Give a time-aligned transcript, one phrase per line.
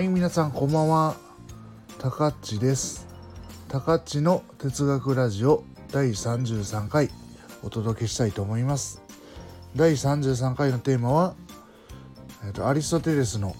[0.00, 1.14] はい皆さんこんばんは。
[1.98, 3.06] たかっちです。
[3.68, 5.62] たかっちの哲学ラジオ
[5.92, 7.10] 第33回
[7.62, 9.02] お届けしたいと思います。
[9.76, 11.34] 第33回のテーマは、
[12.46, 13.54] えーと、アリストテレスの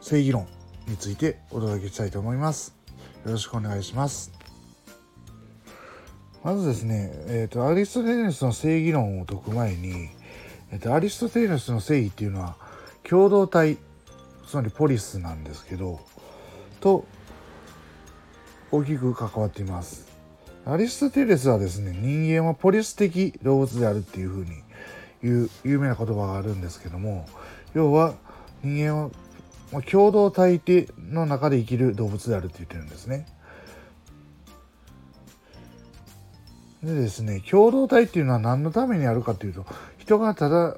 [0.00, 0.48] 正義論
[0.88, 2.74] についてお届けしたいと思います。
[3.24, 4.32] よろしくお願いします。
[6.42, 10.08] まずですね、えーと、アリストテレスの正義論を解く前に、
[10.72, 12.56] えーと、アリストテレスの正義っていうのは
[13.04, 13.78] 共同体
[14.48, 16.00] つまりポリスなんですけど
[16.80, 17.04] と
[18.70, 20.08] 大きく関わっています
[20.64, 24.50] アリストテレスはですね人間はポリス的動物であるっていうふうに
[25.22, 27.26] 言う有名な言葉があるんですけども
[27.74, 28.14] 要は
[28.62, 29.10] 人間
[29.72, 30.60] は共同体
[30.98, 33.26] の中で生きる動物であるって言ってるんですね。
[36.82, 39.66] でですね共同体っていうのは何のためにあるかというと
[39.98, 40.76] 人がただ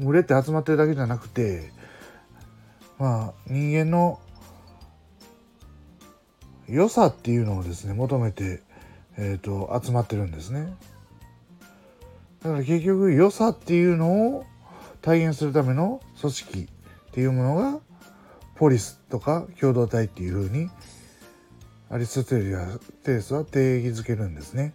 [0.00, 1.70] 群れて集まってるだけじゃなくて
[2.98, 4.20] まあ人間の
[6.68, 8.62] 良さっていうのをですね求めて、
[9.18, 10.72] えーと、集まってるんですね。
[12.42, 14.44] だから結局良さっていうのを
[15.00, 16.66] 体現するための組織っ
[17.12, 17.80] ていうものが
[18.56, 20.70] ポリスとか共同体っていうふうに
[21.90, 22.30] アリスト
[23.04, 24.74] テレスは定義づけるんですね。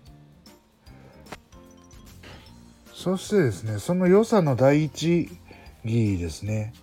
[2.94, 5.30] そしてですねその良さの第一
[5.84, 6.74] 義ですね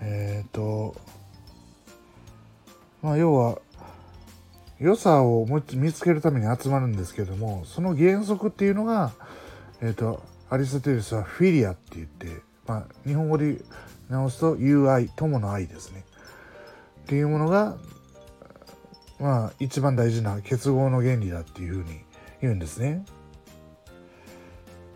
[0.00, 0.96] えっ、ー、と
[3.02, 3.58] まあ要は
[4.80, 9.12] 良さを見つけるために集まるんですけどもその原則っていうのが、
[9.80, 12.28] えーと、アリストテレスはフィリアって言って、
[12.66, 13.58] まあ、日本語で
[14.08, 16.04] 直すと友愛友の愛ですね
[17.02, 17.76] っていうものが
[19.18, 22.00] まあ一番大事な結合の原理だっていうふうに
[22.40, 23.04] 言うんですね。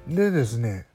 [0.06, 0.86] でですね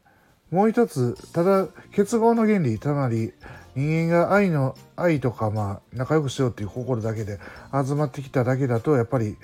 [0.50, 3.34] もう一つただ結合の原理つまり
[3.78, 7.40] 人間が愛の愛とかまあ仲良くしようっていう心だけで
[7.72, 9.38] 集まってきただけだとやっぱり、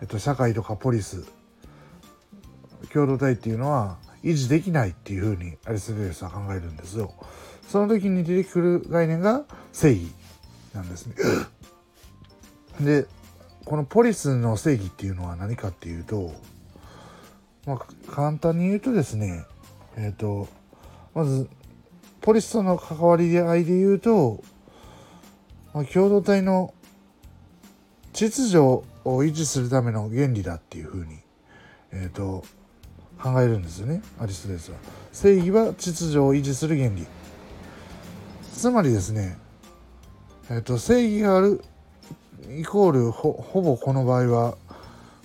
[0.00, 1.24] えっと、社会とかポリス
[2.92, 7.14] 共同体っていうのは維持できないっていうふうにアリストテレスは考えるんですよ。
[7.68, 10.12] その時に出てくる概念が正義
[10.72, 11.14] なんですね。
[12.80, 13.06] で
[13.64, 16.32] このポリスの正義っていうのは何かっていうと
[17.66, 19.44] まあ、簡単に言うとですね、
[19.96, 20.48] えっ、ー、と、
[21.14, 21.48] まず、
[22.24, 24.42] ポリスとの関わり合いで言うと、
[25.74, 26.72] まあ、共同体の
[28.14, 31.18] 秩序を維持するための原理だっていうふうに、
[31.92, 32.42] え、ー、と、
[33.22, 34.78] 考えるんですよね、アリストテレスは。
[35.12, 37.06] 正義は秩序を維持する原理。
[38.56, 39.36] つまりですね、
[40.48, 41.62] えっ、ー、と、正義がある
[42.58, 44.56] イコールほほぼこの場合は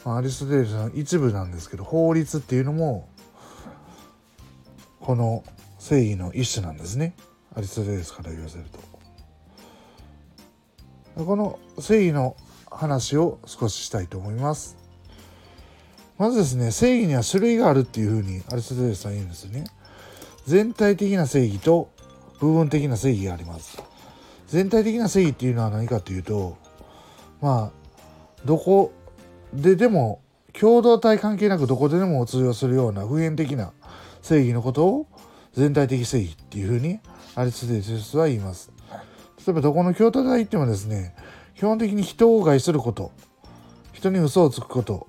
[0.06, 3.08] まあ、アリストテレスの一部なんですけど法律っていうのも
[5.02, 5.44] この
[5.80, 7.16] 正義の一種なんですね。
[7.56, 8.66] アリストテレスから言わせる
[11.16, 11.26] と。
[11.26, 12.36] この正義の
[12.70, 14.78] 話を少ししたいと思います。
[16.18, 19.64] まずですね正義には種類があるっていうふうにアリストテレスは言うんですよね。
[20.46, 21.90] 全体的な正義と
[22.40, 23.82] 部分的な正義があります。
[24.48, 26.58] 全体的な正義っていうのは何かというと
[27.42, 27.80] まあ
[28.46, 28.92] どこ
[29.54, 30.22] ででも
[30.54, 33.72] 共同体関係なくどこででも通用するような普遍的な
[34.22, 35.08] 正義のことを
[35.54, 37.00] 全体的正義っていうふうに
[37.36, 38.72] アリストテレスは言います。
[39.46, 41.16] 例えばどこの共同体行ってもですね
[41.56, 43.12] 基本的に人を害すること
[43.94, 45.08] 人に嘘をつくこと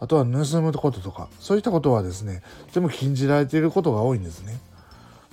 [0.00, 4.58] あとは盗むこととかそういったことはですね全部禁じられていることが多いんですね。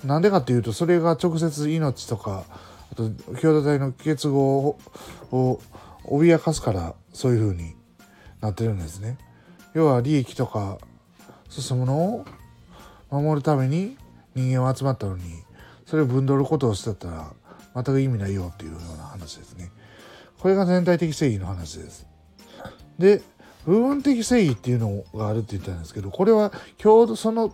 [0.04, 2.44] なんでかっていうとそれが直接命とか
[2.92, 4.78] あと共同体の結合
[5.30, 5.60] を
[6.04, 7.74] 脅かすからそういうふうに
[8.40, 9.18] なってるんですね。
[9.74, 10.78] 要は利益とか
[11.48, 12.24] 進むのを
[13.10, 13.96] 守るために
[14.40, 15.22] 人間は集まったのに
[15.86, 17.32] それを分取ることをしてたら
[17.74, 19.70] 全く意味ないよっていうような話ですね。
[20.38, 22.06] これが全体的正義の話です。
[22.98, 23.22] で
[23.66, 27.52] 部分的正義っていうのがあるって言ったんですけどこれは共同その、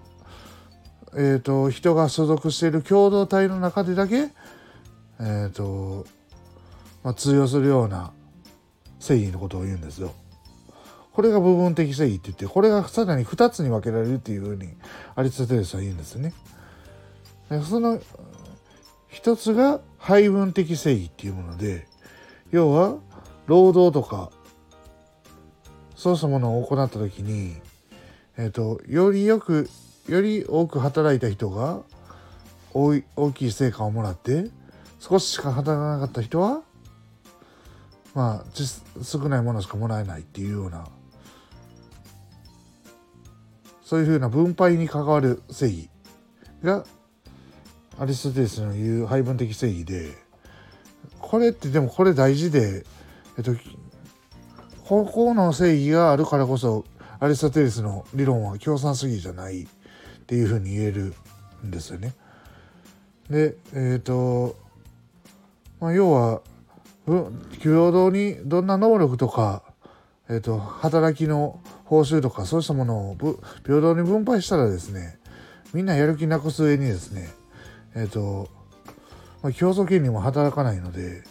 [1.14, 4.28] えーと、人が所属している共同体の中でだけ、
[5.18, 6.06] えーと
[7.02, 8.12] まあ、通用するような
[9.00, 10.12] 正義のことを言うんですよ。
[11.12, 14.74] これが部分的正義って言ってこれがさらに2つに分けられるっていうふうに
[15.14, 16.34] アリストテレスは言うんですね。
[17.62, 18.00] その
[19.08, 21.86] 一つが配分的正義っていうもので
[22.50, 22.96] 要は
[23.46, 24.30] 労働とか
[25.94, 27.56] そうしたものを行った時に、
[28.36, 29.68] えーと、よりよく
[30.08, 31.80] より多く働いた人が
[32.74, 34.50] 大大きい成果をもらって
[35.00, 36.62] 少ししか働かなかった人は
[38.14, 40.86] まあ少ないものしかもらえないっていうような
[43.82, 45.90] そういうふうな分配に関わる正義
[46.62, 46.84] が
[47.98, 50.10] アリストテレスの言う配分的正義で
[51.18, 52.84] これってでもこれ大事で、
[53.38, 53.52] えっと、
[54.84, 56.84] ここの正義があるからこそ
[57.18, 59.66] アリストテレスの理論は共産主義じゃないっ
[60.26, 61.14] ていうふうに言える
[61.64, 62.14] んですよね。
[63.30, 64.56] でえっ、ー、と、
[65.80, 66.42] まあ、要は
[67.60, 69.62] 平等にどんな能力とか、
[70.28, 73.16] えーと、働きの報酬とかそうしたものを
[73.64, 75.18] 平等に分配したらですね
[75.72, 77.30] みんなやる気なくす上にですね
[77.96, 78.48] えっ、ー、と、
[79.42, 81.24] まあ、競争権利も働かないので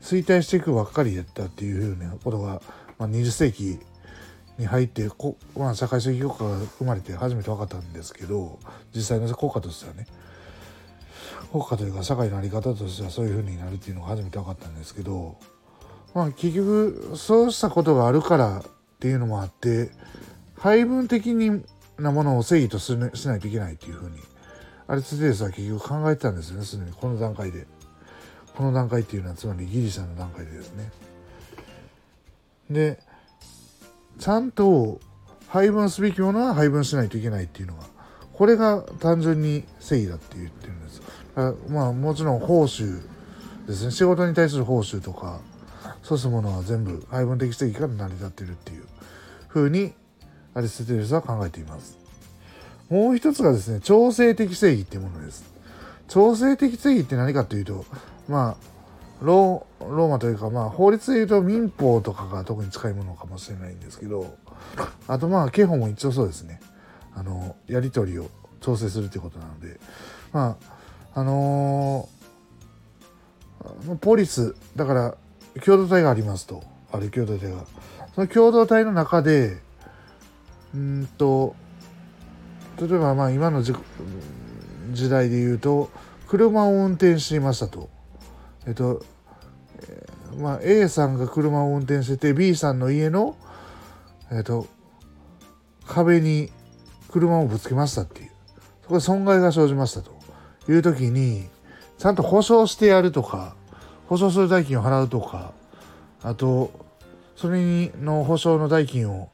[0.00, 2.62] 衰退していくばっかりだったっていうふうなことが、
[2.98, 3.78] まあ、20世紀
[4.58, 8.58] に入ってこ、まあ、社会主義国家が生まれて初めて分かったんですけど
[8.94, 10.06] 実際の効果としてはね。
[11.50, 15.36] 国家というか社会の在り方としてはそういうふうになるっていうのが初めて分かったんですけど、
[16.14, 18.62] まあ、結局そうしたことがあるからっ
[19.00, 19.90] ていうのもあって
[20.56, 21.62] 配分的に
[21.98, 22.96] なものを正義とし
[23.28, 24.18] ないといけないっていうふうに
[24.92, 27.66] アリストテレスは結局考えてたんですよねすでにこの段階で。
[28.54, 30.90] この段階っていうのはつまりギリシャの段階でですね。
[32.70, 33.00] で
[34.18, 35.00] ちゃんと
[35.48, 37.84] 配分すべきものは配分しないといけないっていうのが
[38.34, 41.02] これが単純に正義だって言ってるんです。
[41.36, 43.00] あまあもちろん報酬
[43.66, 45.40] ですね仕事に対する報酬とか
[46.02, 48.84] そうしたものは全部配分的正義から成り立ってるっていう
[49.48, 49.94] ふうに
[50.52, 52.01] アリストテレスは考えています。
[52.92, 55.50] もう一つがですね調整的正義っていうものです。
[56.08, 57.86] 調整的正義って何かというと
[58.28, 58.56] まあ
[59.24, 64.36] ローマというかまあ法律でいうと民法とかが特に近いものかもしれないんですけど
[65.08, 66.60] あとまあ刑法も一応そうですね。
[67.14, 68.28] あのやり取りを
[68.60, 69.80] 調整するということなので
[70.34, 70.58] ま
[71.14, 75.14] ああのー、ポリスだから
[75.64, 76.62] 共同体がありますと。
[76.92, 77.64] ある共同体が。
[78.14, 79.56] その共同体の中で
[80.74, 81.56] うんと
[82.80, 83.74] 例えばまあ今の時
[85.10, 85.90] 代で言うと
[86.26, 87.90] 車を運転していましたと。
[88.66, 89.02] えっと、
[90.38, 93.36] まあ、A さんが車を運転してて B さんの家の、
[94.30, 94.66] えっと、
[95.86, 96.50] 壁に
[97.10, 98.30] 車をぶつけましたっていう
[98.82, 100.12] そこで損害が生じましたと
[100.68, 101.48] いう時に
[101.98, 103.54] ちゃんと保証してやるとか
[104.08, 105.52] 保証する代金を払うとか
[106.22, 106.70] あと
[107.36, 109.30] それの保証の代金を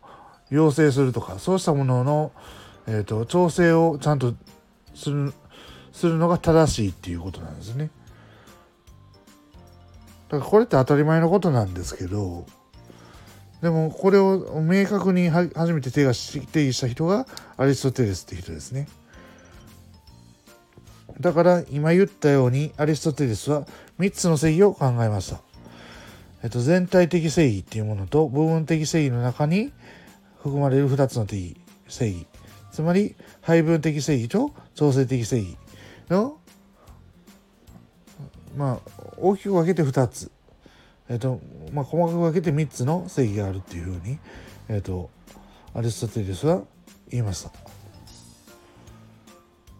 [0.50, 2.32] 要請するとかそうしたものの、
[2.90, 4.34] えーと、調整をちゃんと
[4.94, 5.34] する
[5.92, 7.90] するのが正しいっていうことなんですね。
[10.30, 12.44] だからこれって当たり前のことなんですけど
[13.62, 17.26] でもこれを明確に初めて手が定義した人が
[17.56, 18.88] アリストテレスって人ですね。
[21.20, 23.66] だから今言ったようにアリストテレスは
[23.98, 25.40] 3つの正義を考えました。
[26.42, 29.72] えっと、全体的正義っていうものと部分的正義の中に
[30.38, 31.56] 含まれる2つの定義
[31.88, 32.26] 正義
[32.78, 35.56] つまり配分的正義と調整的正義
[36.08, 36.38] の
[38.56, 38.78] まあ
[39.16, 40.30] 大きく分けて2つ、
[41.08, 41.40] えーと
[41.72, 44.20] まあ、細かく分けて3つの正義があるっていうふうに、
[44.68, 45.10] えーと、
[45.74, 46.62] アリストテレスは
[47.08, 47.50] 言いました。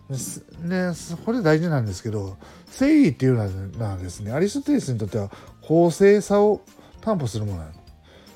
[0.09, 0.93] で
[1.25, 2.37] これ大事なんですけど
[2.67, 5.31] 正義っていうのはですねアリストテレスにとっては
[5.63, 6.63] 公正さを
[7.01, 7.71] 担保するものなの。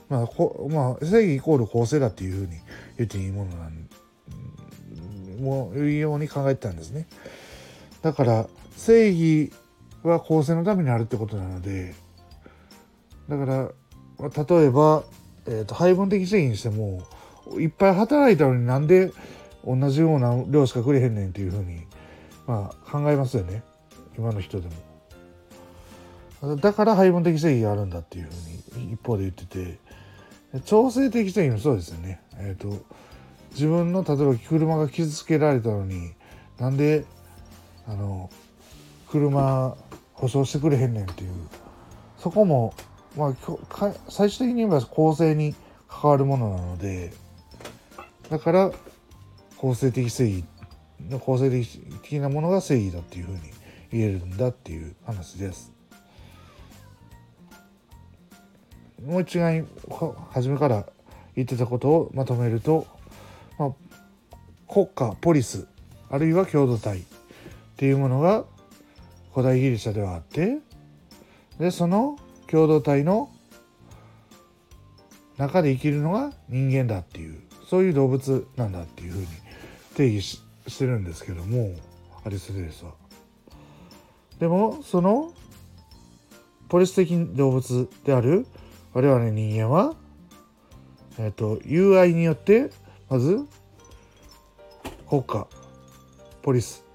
[0.09, 2.61] まあこまあ、正義イコール公正だっていうふうに
[2.97, 3.89] 言っていいものなん
[5.43, 7.07] もうように考えてたんですね。
[8.01, 8.47] だから
[8.77, 9.53] 正義
[10.03, 11.95] は構成のためにあるってことなので
[13.29, 13.71] だから
[14.59, 15.05] 例えば、
[15.47, 17.03] えーと、配分的正義にしても
[17.59, 19.13] いっぱい働いたのになんで
[19.65, 21.83] 同じような量しかくれへんねんっていうふうに、
[22.47, 23.63] まあ、考えますよね
[24.17, 24.69] 今の人で
[26.41, 26.57] も。
[26.57, 28.29] だから配分的正義があるんだっていう
[28.73, 29.79] ふうに一方で言ってて
[30.65, 32.21] 調整的正義もそうですよね。
[32.37, 32.85] えーと
[33.53, 36.13] 自分の例えば車が傷つけられたのに
[36.59, 37.05] なんで
[37.87, 38.31] あの
[39.09, 39.77] 車
[40.15, 41.33] 保証してくれへんねんっていう
[42.19, 42.75] そこも、
[43.17, 45.55] まあ、最終的に言えば公正に
[45.89, 47.13] 関わるものなので
[48.31, 48.71] だから
[49.57, 50.45] 公正的正義
[51.09, 53.39] の公正的なものが正義だっていうふうに
[53.91, 55.73] 言えるんだっていう話です。
[59.05, 59.65] もう一概
[60.31, 60.87] 初めから
[61.35, 62.87] 言ってたことをまとめると、
[64.73, 65.67] 国家ポリス
[66.11, 67.03] あるいは共同体っ
[67.77, 68.45] ていうものが
[69.35, 70.61] 古代ギリシャではあって
[71.59, 73.31] でその共同体の
[75.37, 77.39] 中で生きるのが人間だっていう
[77.69, 79.27] そういう動物なんだっていうふうに
[79.95, 81.75] 定義してるんですけども
[82.25, 82.93] アリストテレスは。
[84.39, 85.33] でもその
[86.71, 88.47] ポリス的動物である
[88.95, 89.95] 我々人間は、
[91.19, 92.71] えっ、と友愛によって
[93.11, 93.47] まず
[95.13, 95.47] 国家
[96.41, 96.87] ポリス。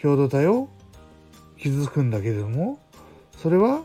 [0.00, 0.68] 共同体を
[1.58, 2.78] 傷つくんだけれども
[3.36, 3.82] それは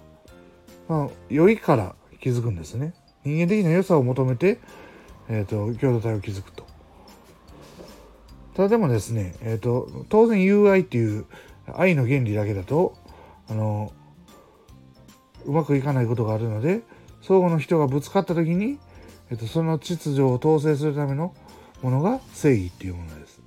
[0.87, 2.93] まあ、良いから気づくんですね。
[3.23, 4.59] 人間的な良さを求めて、
[5.29, 6.67] えーと、共同体を築くと。
[8.55, 11.25] ただでもですね、えーと、当然友愛っていう
[11.75, 12.93] 愛の原理だけだと
[13.49, 13.91] あの
[15.45, 16.81] うまくいかないことがあるので
[17.23, 18.77] 相互の人がぶつかった時に、
[19.31, 21.33] えー、とその秩序を統制するための
[21.81, 23.41] ものが正義っていうものです。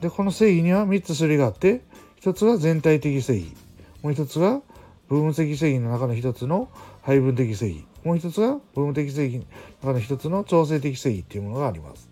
[0.00, 1.82] でこの正義には3つ種類があって
[2.20, 3.56] 1つは全体的正義
[4.02, 4.60] もう1つは
[5.08, 6.68] 部分的正義の中の1つの
[7.02, 9.44] 配分的正義もう1つが部分的正義の
[9.82, 12.08] 中の1つの調整的正義っていうものがあります。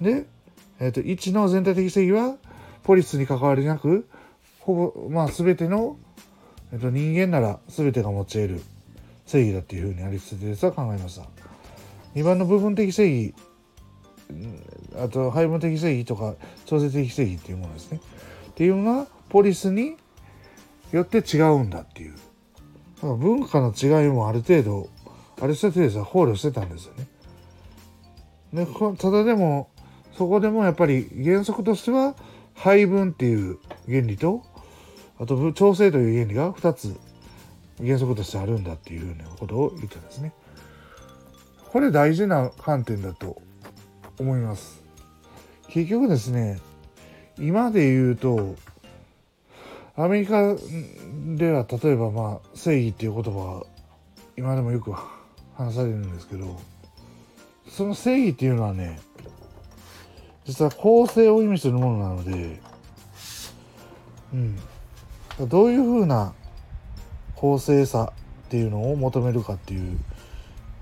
[0.00, 0.26] で、
[0.80, 2.36] えーと、1の全体的正義は
[2.82, 4.08] ポリスに関わりなく
[4.60, 5.96] ほぼまあ全ての、
[6.72, 8.62] えーと、人間なら全てが持ち得る
[9.26, 11.37] 正義だっていうふうにアリストテレスは考えました。
[12.14, 13.34] 2番の部分的正義
[14.96, 16.34] あと配分的正義とか
[16.66, 18.00] 調整的正義っていうものですね。
[18.48, 19.96] っていうのがポリスに
[20.92, 22.14] よって違うんだっていう。
[23.02, 24.88] 文化の違いもある程度
[25.40, 27.06] アリストテレスは考慮してたんですよね。
[28.52, 29.68] でただでも
[30.16, 32.16] そこでもやっぱり原則としては
[32.54, 34.42] 配分っていう原理と
[35.20, 36.96] あと調整という原理が2つ
[37.78, 40.32] 原則としてあるんだっていうふうなことを言ってたんですね。
[41.70, 43.40] これ大事な観点だと
[44.18, 44.82] 思います。
[45.68, 46.60] 結局ですね
[47.38, 48.56] 今で言うと
[49.96, 50.54] アメリカ
[51.36, 53.66] では例えばまあ正義っていう言葉は
[54.36, 54.92] 今でもよく
[55.56, 56.58] 話されるんですけど
[57.68, 59.00] その正義っていうのはね
[60.44, 62.60] 実は公正を意味するものなので
[64.32, 64.58] うん
[65.48, 66.32] どういうふうな
[67.36, 68.12] 公正さ
[68.46, 69.98] っていうのを求めるかっていう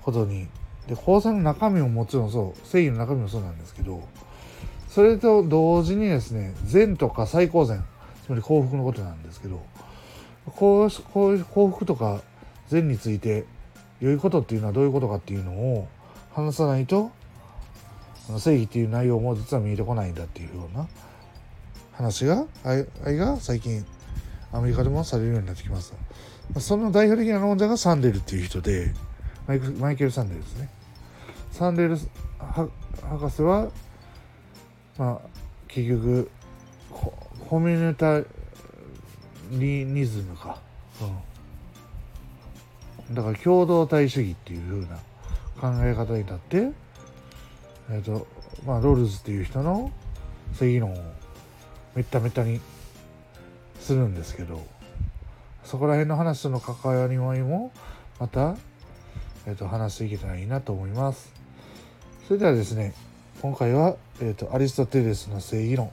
[0.03, 0.47] ことに
[0.89, 4.03] で公正の中身ももちろんそう正義の中身もそうなんですけど
[4.89, 7.85] それと同時にですね善とか最高善
[8.25, 9.63] つまり幸福のことなんですけど
[10.47, 12.23] こうこう幸福とか
[12.69, 13.45] 善について
[14.01, 15.89] 良いことっていうのはどういうことかっていうのを
[16.33, 17.11] 話さないと
[18.39, 20.89] 正義っていう内容も実は見えてこないんだっていうような
[21.93, 23.85] 話が愛が最近
[24.53, 25.91] アメリカでもされるようになってきまし
[26.55, 26.61] た。
[26.61, 28.95] その代表的な論者がサンデルっていう人で
[29.47, 30.69] マイクマイケル・サンデルですね。
[31.53, 31.97] サンデル
[32.39, 33.71] 博士は
[34.99, 35.29] まあ
[35.69, 36.31] 結局
[37.49, 38.21] コミュニタ
[39.51, 40.59] リニズムか、
[43.09, 44.87] うん、だから共同体主義っていう
[45.61, 46.73] 風な考え方に立って、
[47.91, 48.27] えーと
[48.67, 49.93] まあ、ロールズっていう人の
[50.55, 50.97] 正義論を
[51.95, 52.61] めっためったに
[53.79, 54.67] するんですけど
[55.65, 57.73] そこら辺の話との関わりも
[58.19, 58.57] また、
[59.47, 61.33] えーと、話していけたらいいなと思います。
[62.27, 62.93] それではですね
[63.41, 65.91] 今回は、えーと、アリストテレスの正義論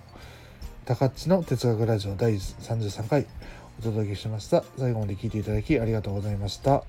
[0.86, 3.28] 高知の哲学ラジオ第33回
[3.80, 6.84] お届けしました最後まで聞いていただきありがとうございました。